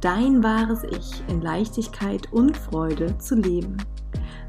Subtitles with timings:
[0.00, 3.76] dein wahres Ich in Leichtigkeit und Freude zu leben.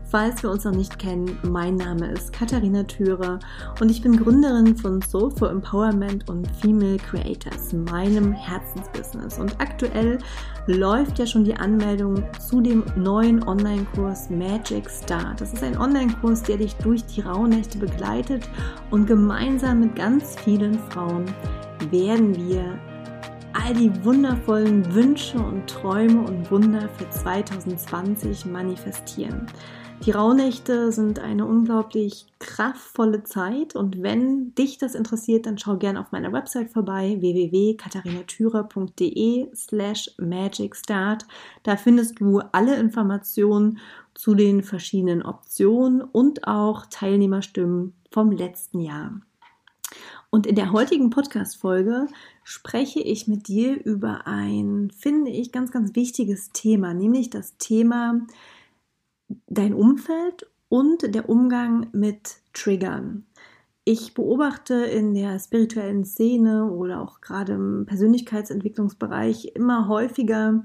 [0.09, 3.37] Falls wir uns noch nicht kennen, mein Name ist Katharina Thürer
[3.79, 9.37] und ich bin Gründerin von Soulful Empowerment und Female Creators, meinem Herzensbusiness.
[9.37, 10.17] Und aktuell
[10.65, 15.41] läuft ja schon die Anmeldung zu dem neuen Online-Kurs Magic Start.
[15.41, 18.49] Das ist ein Online-Kurs, der dich durch die Rauhnächte begleitet
[18.89, 21.25] und gemeinsam mit ganz vielen Frauen
[21.91, 22.79] werden wir
[23.65, 29.47] all die wundervollen Wünsche und Träume und Wunder für 2020 manifestieren.
[30.05, 35.99] Die Rauhnächte sind eine unglaublich kraftvolle Zeit und wenn dich das interessiert, dann schau gerne
[35.99, 41.25] auf meiner Website vorbei www.katharinatürer.de slash magicstart.
[41.63, 43.79] Da findest du alle Informationen
[44.13, 49.19] zu den verschiedenen Optionen und auch Teilnehmerstimmen vom letzten Jahr.
[50.31, 52.07] Und in der heutigen Podcast-Folge
[52.43, 58.21] spreche ich mit dir über ein, finde ich, ganz, ganz wichtiges Thema, nämlich das Thema
[59.47, 63.25] dein Umfeld und der Umgang mit Triggern.
[63.85, 70.63] Ich beobachte in der spirituellen Szene oder auch gerade im Persönlichkeitsentwicklungsbereich immer häufiger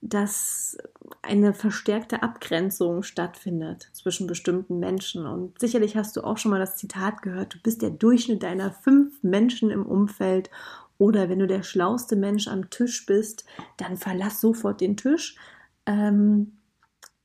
[0.00, 0.78] dass
[1.22, 5.26] eine verstärkte Abgrenzung stattfindet zwischen bestimmten Menschen.
[5.26, 8.70] Und sicherlich hast du auch schon mal das Zitat gehört, du bist der Durchschnitt deiner
[8.70, 10.50] fünf Menschen im Umfeld.
[10.98, 13.44] Oder wenn du der schlauste Mensch am Tisch bist,
[13.76, 15.36] dann verlass sofort den Tisch.
[15.86, 16.58] Ähm,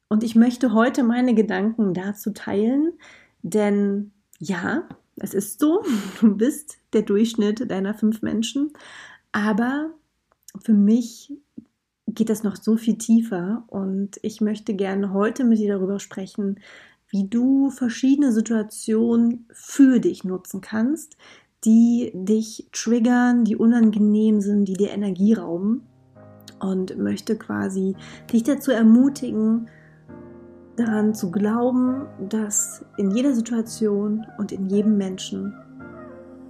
[0.10, 2.94] und ich möchte heute meine Gedanken dazu teilen,
[3.42, 4.88] denn ja,
[5.18, 5.84] es ist so,
[6.22, 8.74] du bist der Durchschnitt deiner fünf Menschen,
[9.32, 9.92] aber
[10.64, 11.32] für mich
[12.14, 16.60] geht das noch so viel tiefer und ich möchte gerne heute mit dir darüber sprechen,
[17.10, 21.18] wie du verschiedene Situationen für dich nutzen kannst,
[21.66, 25.84] die dich triggern, die unangenehm sind, die dir Energie rauben
[26.60, 27.96] und möchte quasi
[28.32, 29.70] dich dazu ermutigen,
[30.76, 35.54] daran zu glauben, dass in jeder Situation und in jedem Menschen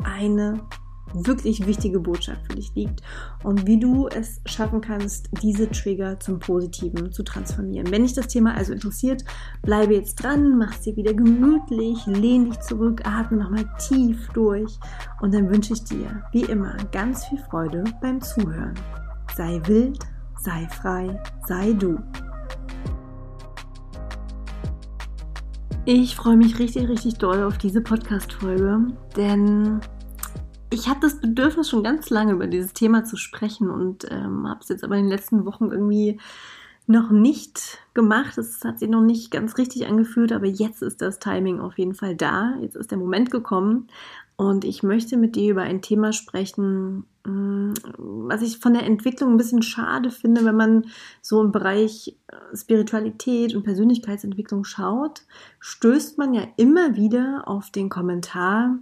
[0.03, 0.61] eine
[1.13, 3.01] wirklich wichtige Botschaft für dich liegt
[3.43, 7.91] und wie du es schaffen kannst, diese Trigger zum Positiven zu transformieren.
[7.91, 9.23] Wenn dich das Thema also interessiert,
[9.61, 14.77] bleibe jetzt dran, mach es dir wieder gemütlich, lehn dich zurück, atme nochmal tief durch
[15.21, 18.73] und dann wünsche ich dir, wie immer, ganz viel Freude beim Zuhören.
[19.35, 19.99] Sei wild,
[20.39, 21.97] sei frei, sei du.
[25.85, 29.81] Ich freue mich richtig, richtig doll auf diese Podcast-Folge, denn
[30.73, 34.59] ich habe das Bedürfnis schon ganz lange über dieses Thema zu sprechen und ähm, habe
[34.61, 36.19] es jetzt aber in den letzten Wochen irgendwie
[36.85, 38.37] noch nicht gemacht.
[38.37, 41.93] Es hat sich noch nicht ganz richtig angefühlt, aber jetzt ist das Timing auf jeden
[41.93, 42.55] Fall da.
[42.61, 43.87] Jetzt ist der Moment gekommen
[44.35, 49.31] und ich möchte mit dir über ein Thema sprechen, mm, was ich von der Entwicklung
[49.31, 50.85] ein bisschen schade finde, wenn man
[51.21, 55.21] so im Bereich äh, Spiritualität und Persönlichkeitsentwicklung schaut,
[55.59, 58.79] stößt man ja immer wieder auf den Kommentar,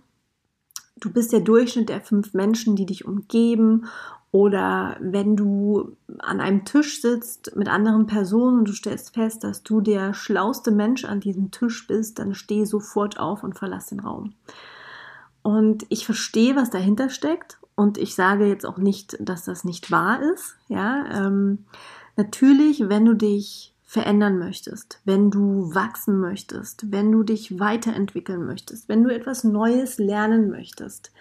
[1.02, 3.88] du bist der Durchschnitt der fünf Menschen, die dich umgeben.
[4.32, 9.62] Oder wenn du an einem Tisch sitzt mit anderen Personen und du stellst fest, dass
[9.64, 14.00] du der schlauste Mensch an diesem Tisch bist, dann steh sofort auf und verlass den
[14.00, 14.34] Raum.
[15.42, 17.58] Und ich verstehe, was dahinter steckt.
[17.76, 20.56] Und ich sage jetzt auch nicht, dass das nicht wahr ist.
[20.70, 21.66] Ja, ähm,
[22.16, 28.88] natürlich, wenn du dich verändern möchtest, wenn du wachsen möchtest, wenn du dich weiterentwickeln möchtest,
[28.88, 31.12] wenn du etwas Neues lernen möchtest.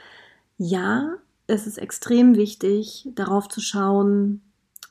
[0.56, 1.16] Ja,
[1.48, 4.40] es ist extrem wichtig, darauf zu schauen,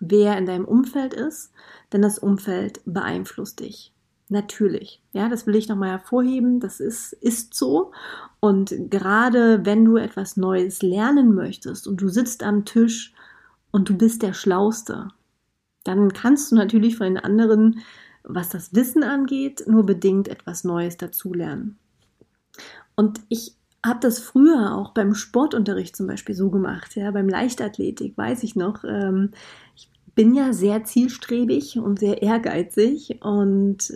[0.01, 1.53] wer in deinem Umfeld ist,
[1.93, 3.93] denn das Umfeld beeinflusst dich.
[4.27, 5.01] Natürlich.
[5.13, 6.59] Ja, das will ich nochmal hervorheben.
[6.59, 7.93] Das ist, ist so.
[8.41, 13.13] Und gerade wenn du etwas Neues lernen möchtest und du sitzt am Tisch
[13.71, 15.07] und du bist der Schlauste,
[15.83, 17.79] dann kannst du natürlich von den anderen,
[18.23, 21.77] was das Wissen angeht, nur bedingt etwas Neues dazulernen.
[22.95, 23.55] Und ich
[23.85, 28.55] habe das früher auch beim Sportunterricht zum Beispiel so gemacht, ja, beim Leichtathletik, weiß ich
[28.55, 28.83] noch.
[28.83, 29.31] Ähm,
[29.75, 33.93] ich bin ja sehr zielstrebig und sehr ehrgeizig und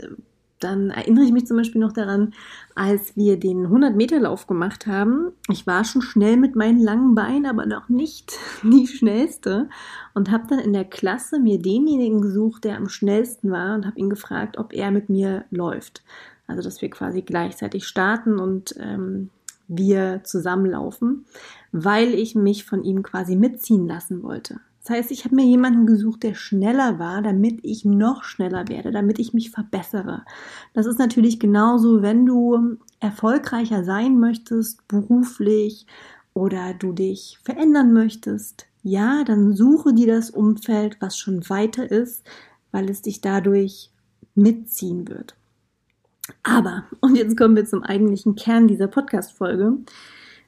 [0.64, 2.34] dann erinnere ich mich zum Beispiel noch daran,
[2.76, 5.32] als wir den 100-Meter-Lauf gemacht haben.
[5.50, 9.70] Ich war schon schnell mit meinen langen Beinen, aber noch nicht die schnellste
[10.14, 14.00] und habe dann in der Klasse mir denjenigen gesucht, der am schnellsten war und habe
[14.00, 16.04] ihn gefragt, ob er mit mir läuft.
[16.48, 19.30] Also, dass wir quasi gleichzeitig starten und ähm,
[19.68, 21.26] wir zusammenlaufen,
[21.72, 24.60] weil ich mich von ihm quasi mitziehen lassen wollte.
[24.84, 28.92] Das heißt, ich habe mir jemanden gesucht, der schneller war, damit ich noch schneller werde,
[28.92, 30.26] damit ich mich verbessere.
[30.74, 35.88] Das ist natürlich genauso, wenn du erfolgreicher sein möchtest, beruflich
[36.34, 38.66] oder du dich verändern möchtest.
[38.82, 42.26] Ja, dann suche dir das Umfeld, was schon weiter ist,
[42.72, 43.90] weil es dich dadurch
[44.36, 45.36] mitziehen wird.
[46.44, 49.78] Aber, und jetzt kommen wir zum eigentlichen Kern dieser Podcast-Folge.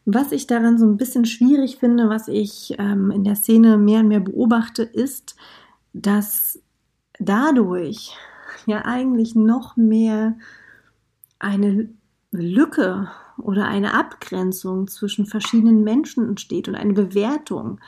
[0.06, 4.02] Was ich daran so ein bisschen schwierig finde, was ich ähm, in der Szene mehr
[4.02, 5.36] und mehr beobachte, ist,
[5.94, 6.60] dass
[7.20, 8.16] dadurch
[8.68, 10.38] ja eigentlich noch mehr
[11.40, 11.90] eine
[12.32, 17.80] Lücke oder eine Abgrenzung zwischen verschiedenen Menschen entsteht und eine Bewertung.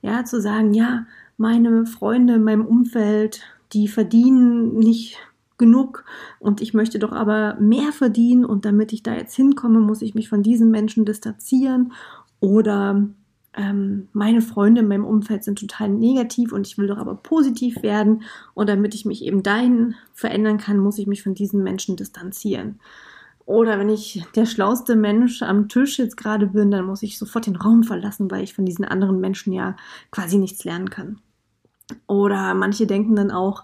[0.00, 1.06] Ja, zu sagen, ja,
[1.36, 3.42] meine Freunde in meinem Umfeld,
[3.72, 5.18] die verdienen nicht
[5.58, 6.04] genug
[6.38, 10.14] und ich möchte doch aber mehr verdienen und damit ich da jetzt hinkomme, muss ich
[10.14, 11.92] mich von diesen Menschen distanzieren
[12.40, 13.08] oder
[13.56, 17.82] ähm, meine Freunde in meinem Umfeld sind total negativ und ich will doch aber positiv
[17.82, 18.22] werden
[18.54, 22.80] und damit ich mich eben dahin verändern kann, muss ich mich von diesen Menschen distanzieren.
[23.46, 27.46] Oder wenn ich der schlauste Mensch am Tisch jetzt gerade bin, dann muss ich sofort
[27.46, 29.76] den Raum verlassen, weil ich von diesen anderen Menschen ja
[30.10, 31.20] quasi nichts lernen kann.
[32.06, 33.62] Oder manche denken dann auch,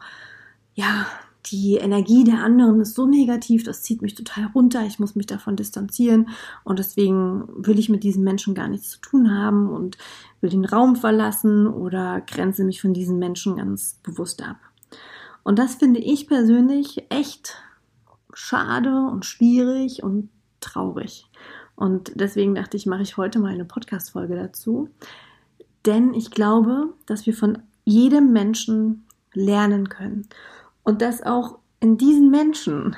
[0.75, 1.07] ja,
[1.47, 5.27] die Energie der anderen ist so negativ, das zieht mich total runter, ich muss mich
[5.27, 6.29] davon distanzieren
[6.65, 9.97] und deswegen will ich mit diesen Menschen gar nichts zu tun haben und
[10.41, 14.57] will den Raum verlassen oder grenze mich von diesen Menschen ganz bewusst ab.
[15.43, 17.57] Und das finde ich persönlich echt
[18.33, 20.29] schade und schwierig und
[20.61, 21.27] traurig.
[21.75, 24.91] Und deswegen dachte ich, mache ich heute mal eine Podcast-Folge dazu.
[25.87, 30.29] Denn ich glaube, dass wir von jedem Menschen lernen können
[30.83, 32.97] und dass auch in diesen Menschen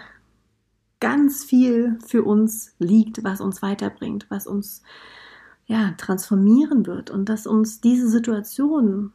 [1.01, 4.83] ganz viel für uns liegt, was uns weiterbringt, was uns
[5.67, 9.13] ja transformieren wird und dass uns diese Situation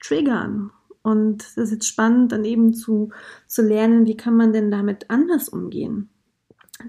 [0.00, 0.70] triggern.
[1.02, 3.10] Und das ist jetzt spannend, dann eben zu,
[3.46, 6.10] zu lernen, wie kann man denn damit anders umgehen.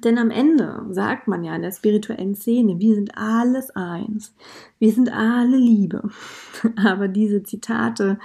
[0.04, 4.36] Denn am Ende sagt man ja in der spirituellen Szene, wir sind alles eins,
[4.78, 6.10] wir sind alle Liebe.
[6.76, 8.20] Aber diese Zitate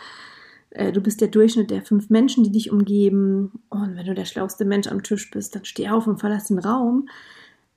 [0.74, 3.62] äh, du bist der Durchschnitt der fünf Menschen, die dich umgeben.
[3.70, 6.58] Und wenn du der schlauste Mensch am Tisch bist, dann steh auf und verlass den
[6.58, 7.08] Raum.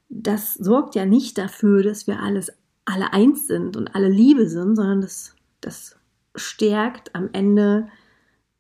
[0.10, 2.52] Das sorgt ja nicht dafür, dass wir alles
[2.86, 5.98] alle eins sind und alle Liebe sind, sondern das, das
[6.36, 7.90] stärkt am Ende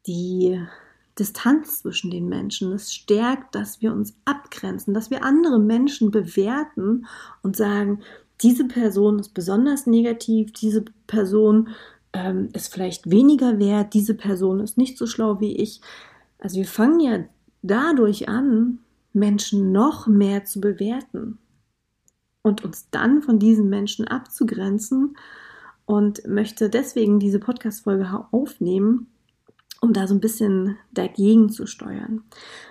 [0.05, 0.61] die
[1.17, 2.73] Distanz zwischen den Menschen.
[2.73, 7.05] Es stärkt, dass wir uns abgrenzen, dass wir andere Menschen bewerten
[7.41, 8.01] und sagen,
[8.41, 11.69] diese Person ist besonders negativ, diese Person
[12.13, 15.81] ähm, ist vielleicht weniger wert, diese Person ist nicht so schlau wie ich.
[16.39, 17.19] Also wir fangen ja
[17.61, 18.79] dadurch an,
[19.13, 21.39] Menschen noch mehr zu bewerten
[22.43, 25.17] und uns dann von diesen Menschen abzugrenzen
[25.85, 29.07] und möchte deswegen diese Podcast-Folge aufnehmen,
[29.81, 32.23] um da so ein bisschen dagegen zu steuern.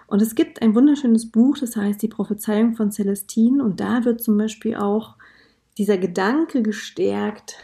[0.06, 4.22] Und es gibt ein wunderschönes Buch, das heißt Die Prophezeiung von Celestine und da wird
[4.22, 5.16] zum Beispiel auch
[5.78, 7.56] dieser Gedanke gestärkt,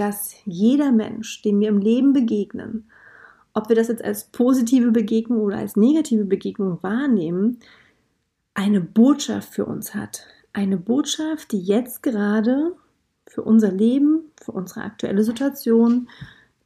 [0.00, 2.90] dass jeder Mensch, dem wir im Leben begegnen,
[3.52, 7.58] ob wir das jetzt als positive Begegnung oder als negative Begegnung wahrnehmen,
[8.54, 10.22] eine Botschaft für uns hat.
[10.54, 12.72] Eine Botschaft, die jetzt gerade
[13.26, 16.08] für unser Leben, für unsere aktuelle Situation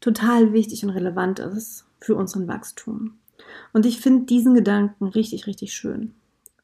[0.00, 3.18] total wichtig und relevant ist für unseren Wachstum.
[3.72, 6.14] Und ich finde diesen Gedanken richtig, richtig schön.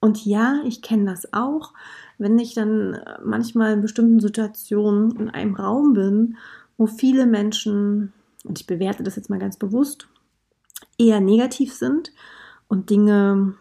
[0.01, 1.75] Und ja, ich kenne das auch,
[2.17, 6.37] wenn ich dann manchmal in bestimmten Situationen in einem Raum bin
[6.81, 10.09] wo viele Menschen, und ich bewerte das jetzt mal ganz bewusst,
[10.97, 12.11] eher negativ sind
[12.69, 13.55] und Dinge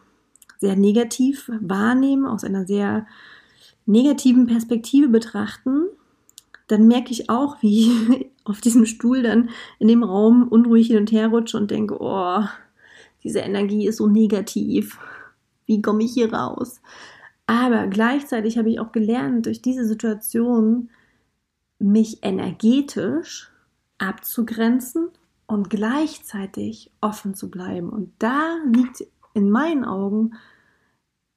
[0.60, 3.06] sehr negativ wahrnehmen, aus einer sehr
[3.86, 5.88] negativen Perspektive betrachten,
[6.68, 9.50] dann merke ich auch, wie ich auf diesem Stuhl dann
[9.80, 12.46] in dem Raum unruhig hin und her rutsche und denke, oh,
[13.26, 14.98] diese Energie ist so negativ.
[15.66, 16.80] Wie komme ich hier raus?
[17.48, 20.90] Aber gleichzeitig habe ich auch gelernt, durch diese Situation
[21.80, 23.52] mich energetisch
[23.98, 25.10] abzugrenzen
[25.48, 27.90] und gleichzeitig offen zu bleiben.
[27.90, 30.36] Und da liegt in meinen Augen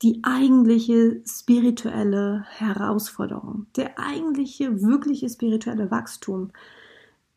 [0.03, 6.51] die eigentliche spirituelle Herausforderung, der eigentliche, wirkliche spirituelle Wachstum.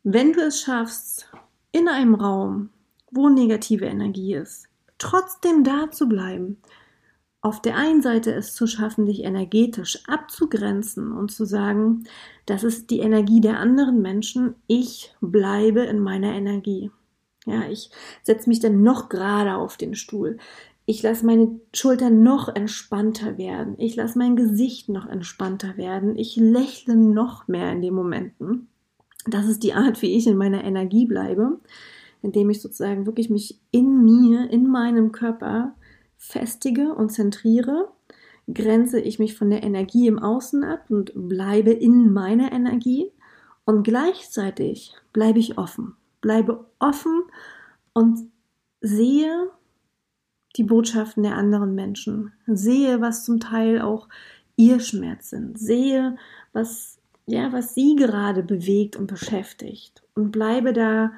[0.03, 1.31] Wenn du es schaffst,
[1.71, 2.69] in einem Raum,
[3.11, 6.57] wo negative Energie ist, trotzdem da zu bleiben
[7.45, 12.05] auf der einen Seite es zu schaffen, dich energetisch abzugrenzen und zu sagen,
[12.47, 16.89] das ist die Energie der anderen Menschen, ich bleibe in meiner Energie.
[17.45, 17.91] Ja, ich
[18.23, 20.37] setze mich dann noch gerade auf den Stuhl.
[20.87, 23.75] Ich lasse meine Schultern noch entspannter werden.
[23.77, 26.17] Ich lasse mein Gesicht noch entspannter werden.
[26.17, 28.69] Ich lächle noch mehr in den Momenten.
[29.27, 31.59] Das ist die Art, wie ich in meiner Energie bleibe,
[32.23, 35.75] indem ich sozusagen wirklich mich in mir, in meinem Körper
[36.27, 37.89] festige und zentriere,
[38.53, 43.11] grenze ich mich von der Energie im Außen ab und bleibe in meiner Energie.
[43.65, 47.23] Und gleichzeitig bleibe ich offen, bleibe offen
[47.93, 48.29] und
[48.81, 49.49] sehe
[50.55, 54.07] die Botschaften der anderen Menschen, sehe, was zum Teil auch
[54.55, 56.17] ihr Schmerz sind, sehe,
[56.53, 61.11] was ja, was sie gerade bewegt und beschäftigt und bleibe da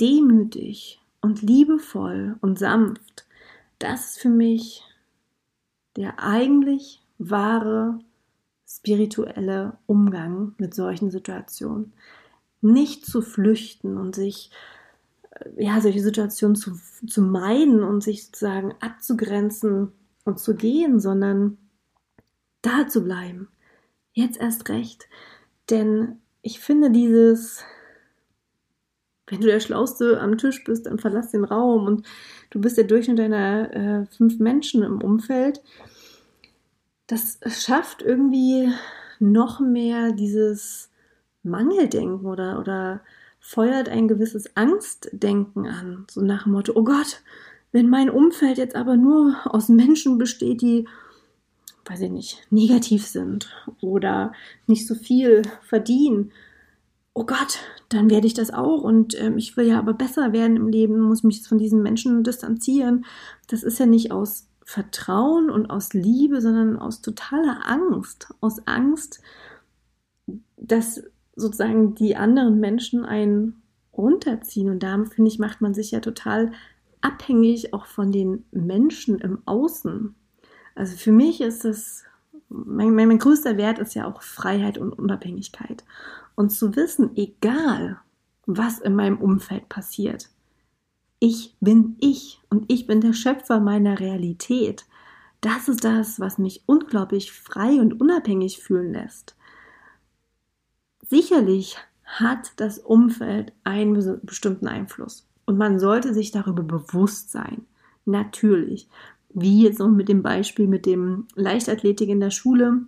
[0.00, 3.25] demütig und liebevoll und sanft
[3.78, 4.82] das ist für mich
[5.96, 7.98] der eigentlich wahre
[8.66, 11.92] spirituelle Umgang mit solchen Situationen.
[12.60, 14.50] Nicht zu flüchten und sich,
[15.30, 19.92] äh, ja, solche Situationen zu, zu meiden und sich sozusagen abzugrenzen
[20.24, 21.58] und zu gehen, sondern
[22.62, 23.48] da zu bleiben.
[24.12, 25.08] Jetzt erst recht.
[25.70, 27.62] Denn ich finde dieses,
[29.26, 32.06] wenn du der Schlauste am Tisch bist, dann verlass den Raum und
[32.50, 35.62] du bist der Durchschnitt deiner äh, fünf Menschen im Umfeld.
[37.06, 38.72] Das schafft irgendwie
[39.18, 40.90] noch mehr dieses
[41.42, 43.00] Mangeldenken oder, oder
[43.40, 46.06] feuert ein gewisses Angstdenken an.
[46.10, 47.22] So nach dem Motto, oh Gott,
[47.72, 50.88] wenn mein Umfeld jetzt aber nur aus Menschen besteht, die,
[51.84, 54.32] weiß ich nicht, negativ sind oder
[54.66, 56.32] nicht so viel verdienen
[57.16, 60.56] oh Gott, dann werde ich das auch und ähm, ich will ja aber besser werden
[60.56, 63.06] im Leben, muss mich von diesen Menschen distanzieren.
[63.48, 69.22] Das ist ja nicht aus Vertrauen und aus Liebe, sondern aus totaler Angst, aus Angst,
[70.58, 71.04] dass
[71.34, 73.62] sozusagen die anderen Menschen einen
[73.96, 74.68] runterziehen.
[74.68, 76.52] Und da, finde ich, macht man sich ja total
[77.00, 80.14] abhängig auch von den Menschen im Außen.
[80.74, 82.04] Also für mich ist das,
[82.50, 85.82] mein, mein, mein größter Wert ist ja auch Freiheit und Unabhängigkeit
[86.36, 87.98] und zu wissen, egal
[88.46, 90.28] was in meinem Umfeld passiert,
[91.18, 94.84] ich bin ich und ich bin der Schöpfer meiner Realität.
[95.40, 99.34] Das ist das, was mich unglaublich frei und unabhängig fühlen lässt.
[101.08, 107.66] Sicherlich hat das Umfeld einen bestimmten Einfluss und man sollte sich darüber bewusst sein.
[108.04, 108.88] Natürlich.
[109.30, 112.82] Wie jetzt noch mit dem Beispiel mit dem Leichtathletik in der Schule.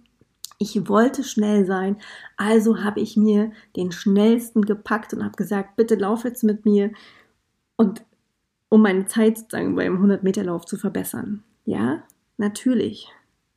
[0.59, 1.99] Ich wollte schnell sein,
[2.37, 6.91] also habe ich mir den schnellsten gepackt und habe gesagt, bitte lauf jetzt mit mir
[7.77, 8.05] und
[8.69, 11.45] um meine Zeit sozusagen beim 100-Meter-Lauf zu verbessern.
[11.65, 12.03] Ja,
[12.37, 13.09] natürlich.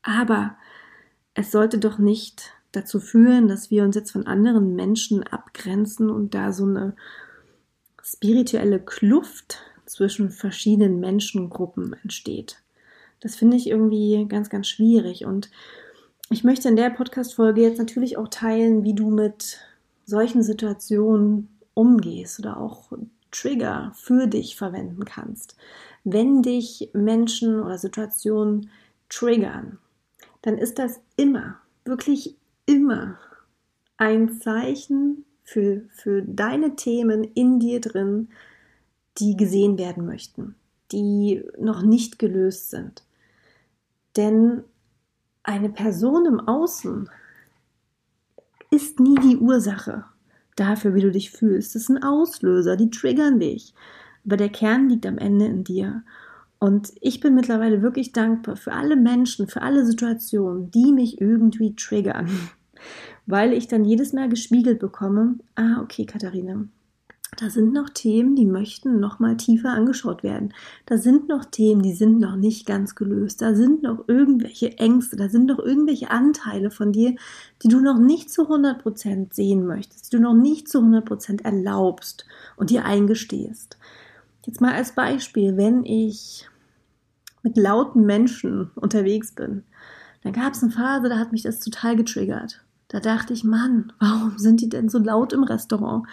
[0.04, 0.58] Aber
[1.34, 6.34] es sollte doch nicht dazu führen, dass wir uns jetzt von anderen Menschen abgrenzen und
[6.34, 6.96] da so eine
[8.02, 12.62] spirituelle Kluft zwischen verschiedenen Menschengruppen entsteht.
[13.20, 15.50] Das finde ich irgendwie ganz, ganz schwierig und
[16.32, 19.60] ich möchte in der Podcast-Folge jetzt natürlich auch teilen, wie du mit
[20.06, 22.94] solchen Situationen umgehst oder auch
[23.32, 25.58] Trigger für dich verwenden kannst.
[26.06, 28.70] Wenn dich Menschen oder Situationen
[29.10, 29.78] triggern,
[30.42, 33.18] dann ist das immer, wirklich immer
[33.98, 38.30] ein Zeichen für, für deine Themen in dir drin,
[39.18, 40.56] die gesehen werden möchten,
[40.94, 43.04] die noch nicht gelöst sind.
[44.16, 44.64] Denn
[45.44, 47.10] eine Person im Außen
[48.70, 50.06] ist nie die Ursache
[50.56, 51.76] dafür, wie du dich fühlst.
[51.76, 53.74] Das ist ein Auslöser, die triggern dich.
[54.26, 56.04] Aber der Kern liegt am Ende in dir.
[56.60, 61.76] Und ich bin mittlerweile wirklich dankbar für alle Menschen, für alle Situationen, die mich irgendwie
[61.76, 62.30] triggern.
[63.26, 66.66] Weil ich dann jedes Mal gespiegelt bekomme, ah, okay, Katharina,
[67.42, 70.54] da sind noch Themen, die möchten noch mal tiefer angeschaut werden.
[70.86, 73.42] Da sind noch Themen, die sind noch nicht ganz gelöst.
[73.42, 77.16] Da sind noch irgendwelche Ängste, da sind noch irgendwelche Anteile von dir,
[77.64, 82.28] die du noch nicht zu 100% sehen möchtest, die du noch nicht zu 100% erlaubst
[82.58, 83.80] und dir eingestehst.
[84.46, 86.48] Jetzt mal als Beispiel, wenn ich
[87.42, 89.64] mit lauten Menschen unterwegs bin,
[90.24, 92.64] dann gab es eine Phase, da hat mich das total getriggert.
[92.88, 96.06] Da dachte ich, Mann, warum sind die denn so laut im Restaurant?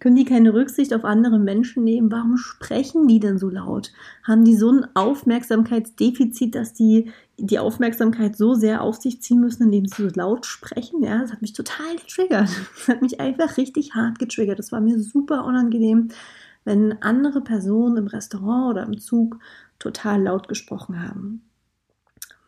[0.00, 2.10] Können die keine Rücksicht auf andere Menschen nehmen?
[2.10, 3.92] Warum sprechen die denn so laut?
[4.24, 9.64] Haben die so ein Aufmerksamkeitsdefizit, dass die die Aufmerksamkeit so sehr auf sich ziehen müssen,
[9.64, 11.02] indem sie so laut sprechen?
[11.02, 12.48] Ja, das hat mich total getriggert.
[12.76, 14.58] Das hat mich einfach richtig hart getriggert.
[14.58, 16.08] Das war mir super unangenehm,
[16.64, 19.38] wenn andere Personen im Restaurant oder im Zug
[19.78, 21.42] total laut gesprochen haben.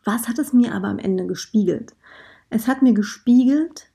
[0.04, 1.94] Was hat es mir aber am Ende gespiegelt?
[2.48, 3.91] Es hat mir gespiegelt,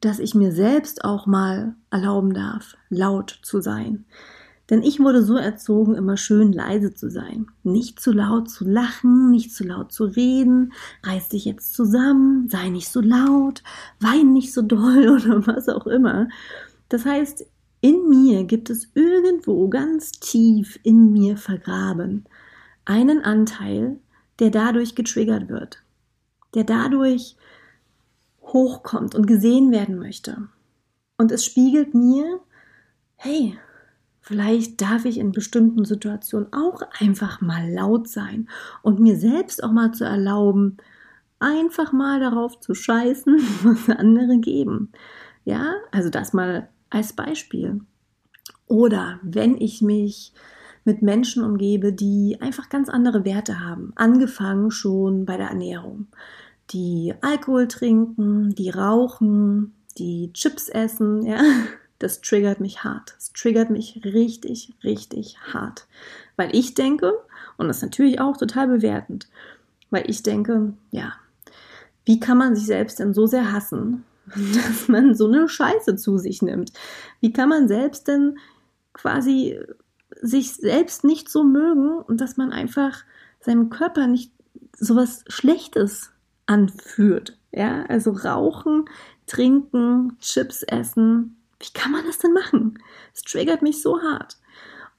[0.00, 4.04] dass ich mir selbst auch mal erlauben darf, laut zu sein.
[4.68, 7.46] Denn ich wurde so erzogen, immer schön leise zu sein.
[7.62, 10.72] Nicht zu laut zu lachen, nicht zu laut zu reden,
[11.04, 13.62] reiß dich jetzt zusammen, sei nicht so laut,
[14.00, 16.28] wein nicht so doll oder was auch immer.
[16.88, 17.46] Das heißt,
[17.80, 22.24] in mir gibt es irgendwo ganz tief in mir vergraben
[22.84, 23.98] einen Anteil,
[24.38, 25.82] der dadurch getriggert wird,
[26.54, 27.36] der dadurch
[28.46, 30.48] hochkommt und gesehen werden möchte.
[31.18, 32.40] Und es spiegelt mir,
[33.16, 33.58] hey,
[34.20, 38.48] vielleicht darf ich in bestimmten Situationen auch einfach mal laut sein
[38.82, 40.76] und mir selbst auch mal zu erlauben,
[41.38, 44.92] einfach mal darauf zu scheißen, was andere geben.
[45.44, 47.80] Ja, also das mal als Beispiel.
[48.66, 50.32] Oder wenn ich mich
[50.86, 53.92] mit Menschen umgebe, die einfach ganz andere Werte haben.
[53.96, 56.06] Angefangen schon bei der Ernährung.
[56.70, 61.40] Die Alkohol trinken, die rauchen, die Chips essen, ja.
[61.98, 63.14] Das triggert mich hart.
[63.16, 65.86] Das triggert mich richtig, richtig hart.
[66.36, 67.14] Weil ich denke,
[67.56, 69.28] und das ist natürlich auch total bewertend,
[69.90, 71.14] weil ich denke, ja,
[72.04, 76.18] wie kann man sich selbst denn so sehr hassen, dass man so eine Scheiße zu
[76.18, 76.72] sich nimmt?
[77.20, 78.38] Wie kann man selbst denn
[78.92, 79.58] quasi
[80.20, 83.04] sich selbst nicht so mögen und dass man einfach
[83.40, 84.32] seinem Körper nicht
[84.78, 86.12] sowas Schlechtes
[86.46, 87.38] anführt.
[87.52, 88.84] Ja, also rauchen,
[89.26, 91.36] trinken, Chips essen.
[91.60, 92.78] Wie kann man das denn machen?
[93.14, 94.36] Es triggert mich so hart.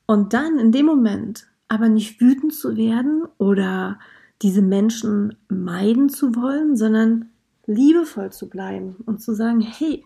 [0.06, 4.00] Und dann in dem Moment aber nicht wütend zu werden oder
[4.42, 7.30] diese Menschen meiden zu wollen, sondern
[7.66, 10.06] liebevoll zu bleiben und zu sagen, hey,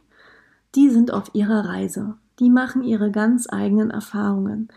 [0.75, 4.69] die sind auf ihrer Reise, die machen ihre ganz eigenen Erfahrungen.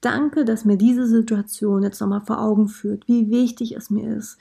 [0.00, 4.38] Danke, dass mir diese Situation jetzt nochmal vor Augen führt, wie wichtig es mir ist,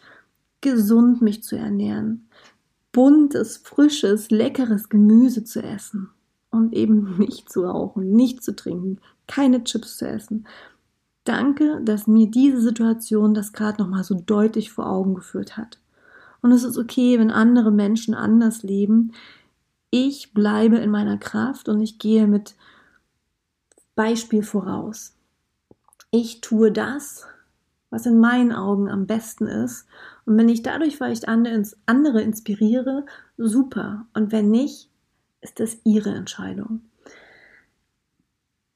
[0.66, 2.28] gesund mich zu ernähren,
[2.92, 6.10] buntes, frisches, leckeres Gemüse zu essen
[6.52, 10.46] und eben nicht zu rauchen, nicht zu trinken, keine Chips zu essen.
[11.24, 15.80] Danke, dass mir diese Situation das gerade nochmal so deutlich vor Augen geführt hat.
[16.42, 19.14] Und es ist okay, wenn andere Menschen anders leben.
[19.90, 22.56] Ich bleibe in meiner Kraft und ich gehe mit
[23.96, 25.16] Beispiel voraus
[26.16, 27.28] ich tue das,
[27.90, 29.86] was in meinen Augen am besten ist.
[30.26, 33.06] Und wenn ich dadurch vielleicht andere inspiriere,
[33.38, 34.08] super.
[34.14, 34.90] Und wenn nicht,
[35.42, 36.82] ist das ihre Entscheidung.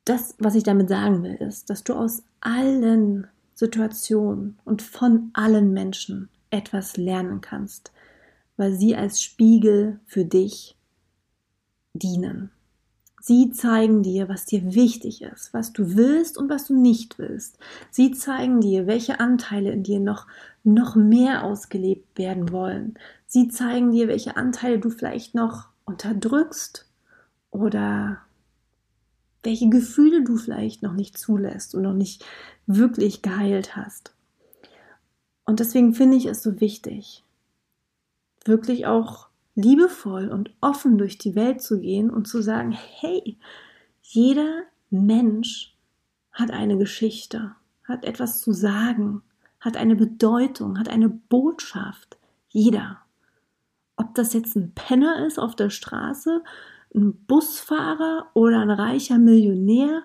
[0.05, 5.73] Das, was ich damit sagen will, ist, dass du aus allen Situationen und von allen
[5.73, 7.91] Menschen etwas lernen kannst,
[8.57, 10.77] weil sie als Spiegel für dich
[11.93, 12.51] dienen.
[13.21, 17.57] Sie zeigen dir, was dir wichtig ist, was du willst und was du nicht willst.
[17.91, 20.25] Sie zeigen dir, welche Anteile in dir noch,
[20.63, 22.97] noch mehr ausgelebt werden wollen.
[23.25, 26.89] Sie zeigen dir, welche Anteile du vielleicht noch unterdrückst
[27.51, 28.19] oder
[29.43, 32.25] welche Gefühle du vielleicht noch nicht zulässt und noch nicht
[32.67, 34.13] wirklich geheilt hast.
[35.45, 37.23] Und deswegen finde ich es so wichtig,
[38.45, 43.37] wirklich auch liebevoll und offen durch die Welt zu gehen und zu sagen, hey,
[44.01, 45.75] jeder Mensch
[46.31, 49.23] hat eine Geschichte, hat etwas zu sagen,
[49.59, 52.17] hat eine Bedeutung, hat eine Botschaft.
[52.49, 52.99] Jeder.
[53.95, 56.41] Ob das jetzt ein Penner ist auf der Straße,
[56.95, 60.03] ein Busfahrer oder ein reicher Millionär,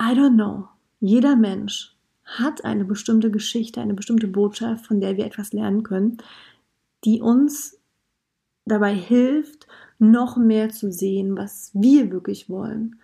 [0.00, 0.68] I don't know.
[1.00, 6.18] Jeder Mensch hat eine bestimmte Geschichte, eine bestimmte Botschaft, von der wir etwas lernen können,
[7.04, 7.80] die uns
[8.66, 9.66] dabei hilft,
[9.98, 13.00] noch mehr zu sehen, was wir wirklich wollen,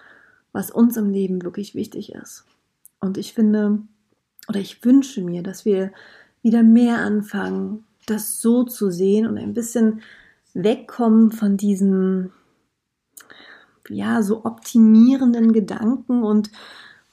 [0.52, 2.44] was uns im Leben wirklich wichtig ist.
[3.00, 3.82] Und ich finde,
[4.48, 5.92] oder ich wünsche mir, dass wir
[6.42, 10.02] wieder mehr anfangen, das so zu sehen und ein bisschen
[10.52, 12.32] wegkommen von diesen,
[13.88, 16.50] ja, so optimierenden Gedanken und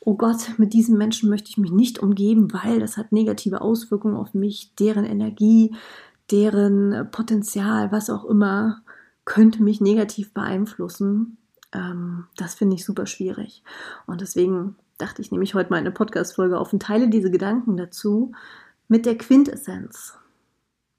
[0.03, 4.15] oh Gott, mit diesen Menschen möchte ich mich nicht umgeben, weil das hat negative Auswirkungen
[4.15, 5.75] auf mich, deren Energie,
[6.31, 8.81] deren Potenzial, was auch immer,
[9.25, 11.37] könnte mich negativ beeinflussen.
[11.71, 13.63] Ähm, das finde ich super schwierig.
[14.07, 17.77] Und deswegen dachte ich, nehme ich heute mal eine Podcast-Folge auf und teile diese Gedanken
[17.77, 18.33] dazu
[18.87, 20.17] mit der Quintessenz,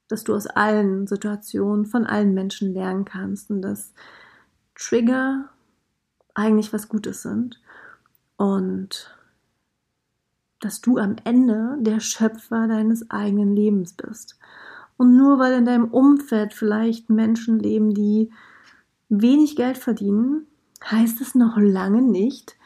[0.08, 3.92] dass du aus allen Situationen von allen Menschen lernen kannst und dass
[4.74, 5.48] Trigger
[6.34, 7.60] eigentlich was Gutes sind
[8.36, 9.14] und
[10.60, 14.38] dass du am Ende der Schöpfer deines eigenen Lebens bist.
[14.96, 18.30] Und nur weil in deinem Umfeld vielleicht Menschen leben, die
[19.08, 20.46] wenig Geld verdienen,
[20.84, 22.56] heißt es noch lange nicht,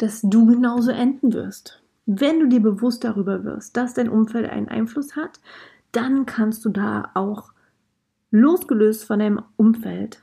[0.00, 1.82] dass du genauso enden wirst.
[2.06, 5.40] Wenn du dir bewusst darüber wirst, dass dein Umfeld einen Einfluss hat,
[5.92, 7.52] dann kannst du da auch
[8.30, 10.22] losgelöst von deinem Umfeld,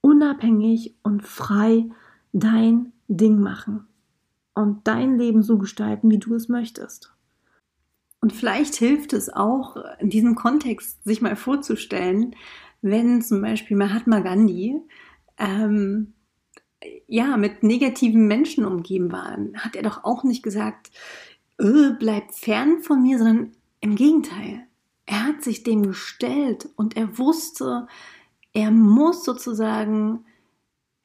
[0.00, 1.88] unabhängig und frei
[2.32, 3.86] dein Ding machen
[4.54, 7.14] und dein Leben so gestalten, wie du es möchtest.
[8.20, 12.34] Und vielleicht hilft es auch, in diesem Kontext sich mal vorzustellen,
[12.80, 14.80] wenn zum Beispiel Mahatma Gandhi
[15.38, 16.14] ähm,
[17.06, 20.90] ja mit negativen Menschen umgeben war, hat er doch auch nicht gesagt,
[21.60, 24.66] öh, bleib fern von mir, sondern im Gegenteil.
[25.06, 27.86] Er hat sich dem gestellt und er wusste,
[28.52, 30.24] er muss sozusagen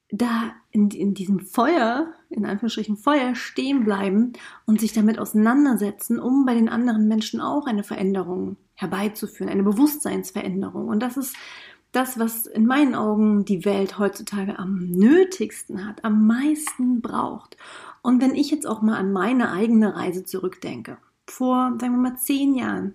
[0.10, 4.34] da in, in diesem Feuer, in Anführungsstrichen Feuer stehen bleiben
[4.66, 10.88] und sich damit auseinandersetzen, um bei den anderen Menschen auch eine Veränderung herbeizuführen, eine Bewusstseinsveränderung.
[10.88, 11.36] Und das ist
[11.92, 17.58] das, was in meinen Augen die Welt heutzutage am nötigsten hat, am meisten braucht.
[18.02, 20.98] Und wenn ich jetzt auch mal an meine eigene Reise zurückdenke,
[21.28, 22.94] vor, sagen wir mal, zehn Jahren,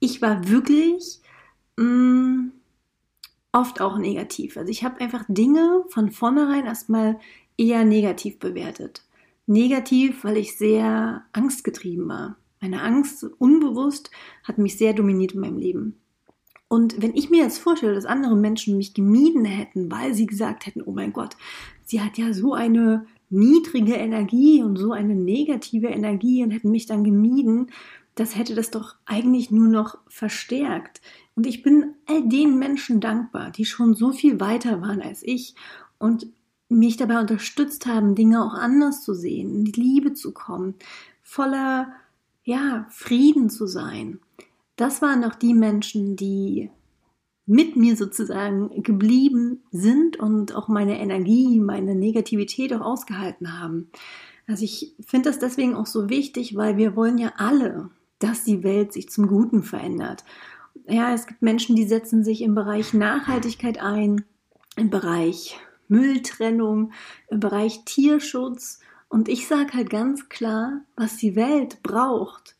[0.00, 1.20] ich war wirklich
[1.76, 2.52] mh, mm,
[3.52, 4.56] oft auch negativ.
[4.56, 7.18] Also ich habe einfach Dinge von vornherein erstmal
[7.56, 9.04] eher negativ bewertet.
[9.46, 12.36] Negativ, weil ich sehr angstgetrieben war.
[12.60, 14.10] Meine Angst unbewusst
[14.42, 16.00] hat mich sehr dominiert in meinem Leben.
[16.74, 20.66] Und wenn ich mir jetzt vorstelle, dass andere Menschen mich gemieden hätten, weil sie gesagt
[20.66, 21.36] hätten, oh mein Gott,
[21.84, 26.86] sie hat ja so eine niedrige Energie und so eine negative Energie und hätten mich
[26.86, 27.70] dann gemieden,
[28.16, 31.00] das hätte das doch eigentlich nur noch verstärkt.
[31.36, 35.54] Und ich bin all den Menschen dankbar, die schon so viel weiter waren als ich
[35.98, 36.26] und
[36.68, 40.74] mich dabei unterstützt haben, Dinge auch anders zu sehen, in die Liebe zu kommen,
[41.22, 41.92] voller
[42.42, 44.18] ja, Frieden zu sein.
[44.76, 46.70] Das waren doch die Menschen, die
[47.46, 53.90] mit mir sozusagen geblieben sind und auch meine Energie, meine Negativität auch ausgehalten haben.
[54.46, 57.90] Also ich finde das deswegen auch so wichtig, weil wir wollen ja alle
[58.24, 60.24] dass die Welt sich zum Guten verändert.
[60.86, 64.24] Ja, es gibt Menschen, die setzen sich im Bereich Nachhaltigkeit ein,
[64.76, 65.58] im Bereich
[65.88, 66.92] Mülltrennung,
[67.28, 68.80] im Bereich Tierschutz.
[69.08, 72.53] Und ich sage halt ganz klar, was die Welt braucht,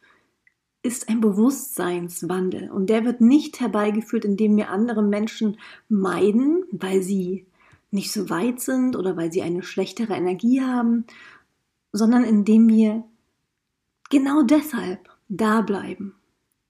[0.84, 2.70] ist ein Bewusstseinswandel.
[2.70, 5.56] Und der wird nicht herbeigeführt, indem wir andere Menschen
[5.88, 7.46] meiden, weil sie
[7.90, 11.06] nicht so weit sind oder weil sie eine schlechtere Energie haben,
[11.92, 13.02] sondern indem wir
[14.10, 16.16] genau deshalb da bleiben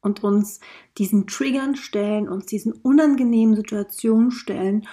[0.00, 0.60] und uns
[0.96, 4.86] diesen Triggern stellen, uns diesen unangenehmen Situationen stellen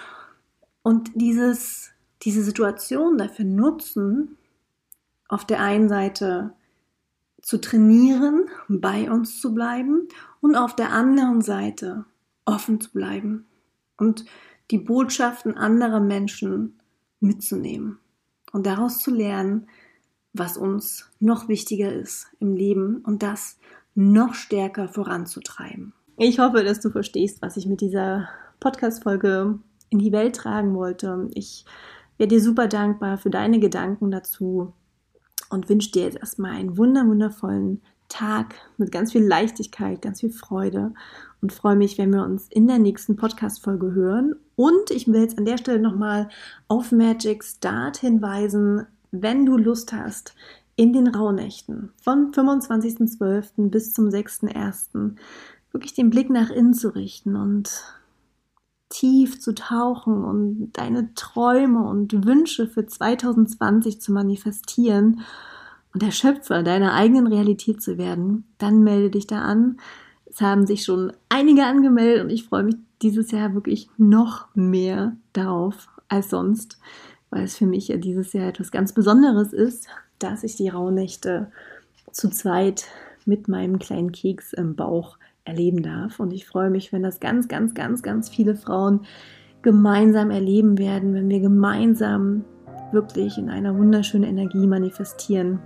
[0.82, 4.36] und dieses, diese Situation dafür nutzen,
[5.28, 6.54] auf der einen Seite
[7.42, 10.08] zu trainieren, bei uns zu bleiben
[10.40, 12.04] und auf der anderen Seite
[12.44, 13.46] offen zu bleiben
[13.96, 14.24] und
[14.70, 16.78] die Botschaften anderer Menschen
[17.20, 17.98] mitzunehmen
[18.52, 19.66] und daraus zu lernen,
[20.32, 23.58] was uns noch wichtiger ist im Leben und das
[23.94, 25.92] noch stärker voranzutreiben.
[26.16, 28.28] Ich hoffe, dass du verstehst, was ich mit dieser
[28.60, 29.58] Podcast-Folge
[29.90, 31.28] in die Welt tragen wollte.
[31.34, 31.66] Ich
[32.16, 34.72] wäre dir super dankbar für deine Gedanken dazu
[35.52, 40.92] und wünsche dir jetzt erstmal einen wundervollen Tag mit ganz viel Leichtigkeit, ganz viel Freude
[41.40, 44.34] und freue mich, wenn wir uns in der nächsten Podcast-Folge hören.
[44.56, 46.28] Und ich will jetzt an der Stelle nochmal
[46.68, 50.34] auf Magic Start hinweisen wenn du Lust hast,
[50.74, 53.68] in den Rauhnächten vom 25.12.
[53.68, 55.16] bis zum 6.1.
[55.70, 57.84] wirklich den Blick nach innen zu richten und
[58.92, 65.20] tief zu tauchen und deine Träume und Wünsche für 2020 zu manifestieren
[65.94, 69.78] und der Schöpfer deiner eigenen Realität zu werden, dann melde dich da an.
[70.26, 75.16] Es haben sich schon einige angemeldet und ich freue mich dieses Jahr wirklich noch mehr
[75.32, 76.78] darauf als sonst
[77.32, 81.50] weil es für mich ja dieses Jahr etwas ganz Besonderes ist, dass ich die Rauhnächte
[82.12, 82.84] zu zweit
[83.24, 86.20] mit meinem kleinen Keks im Bauch erleben darf.
[86.20, 89.00] Und ich freue mich, wenn das ganz, ganz, ganz, ganz viele Frauen
[89.62, 92.44] gemeinsam erleben werden, wenn wir gemeinsam
[92.92, 95.60] wirklich in einer wunderschönen Energie manifestieren.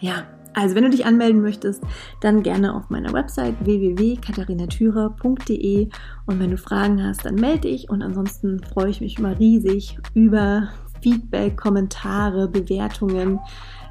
[0.00, 0.24] Ja,
[0.54, 1.82] also wenn du dich anmelden möchtest,
[2.20, 5.88] dann gerne auf meiner Website www.katharinatürer.de
[6.26, 9.96] und wenn du Fragen hast, dann melde dich und ansonsten freue ich mich immer riesig
[10.14, 10.68] über
[11.00, 13.38] Feedback, Kommentare, Bewertungen.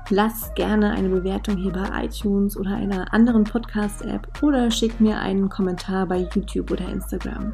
[0.09, 5.49] Lass gerne eine Bewertung hier bei iTunes oder einer anderen Podcast-App oder schick mir einen
[5.49, 7.53] Kommentar bei YouTube oder Instagram.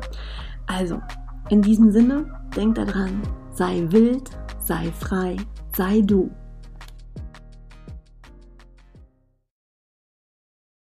[0.68, 1.02] Also,
[1.50, 5.38] in diesem Sinne, denk daran, sei wild, sei frei,
[5.76, 6.30] sei du.